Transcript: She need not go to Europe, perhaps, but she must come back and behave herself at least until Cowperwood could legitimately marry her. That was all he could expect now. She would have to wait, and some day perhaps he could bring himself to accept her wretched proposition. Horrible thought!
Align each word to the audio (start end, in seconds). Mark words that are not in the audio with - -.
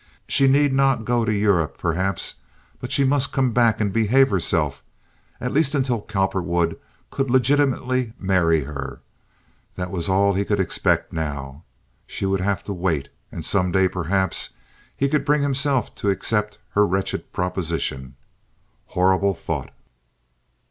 She 0.27 0.47
need 0.47 0.73
not 0.73 1.05
go 1.05 1.25
to 1.25 1.31
Europe, 1.31 1.77
perhaps, 1.77 2.37
but 2.79 2.91
she 2.91 3.03
must 3.03 3.31
come 3.31 3.51
back 3.51 3.79
and 3.79 3.93
behave 3.93 4.31
herself 4.31 4.81
at 5.39 5.51
least 5.51 5.75
until 5.75 6.01
Cowperwood 6.01 6.79
could 7.11 7.29
legitimately 7.29 8.13
marry 8.17 8.63
her. 8.63 9.01
That 9.75 9.91
was 9.91 10.09
all 10.09 10.33
he 10.33 10.43
could 10.43 10.59
expect 10.59 11.13
now. 11.13 11.61
She 12.07 12.25
would 12.25 12.41
have 12.41 12.63
to 12.63 12.73
wait, 12.73 13.09
and 13.31 13.45
some 13.45 13.71
day 13.71 13.87
perhaps 13.87 14.53
he 14.97 15.07
could 15.07 15.23
bring 15.23 15.43
himself 15.43 15.93
to 15.97 16.09
accept 16.09 16.57
her 16.71 16.87
wretched 16.87 17.31
proposition. 17.31 18.15
Horrible 18.87 19.35
thought! 19.35 19.69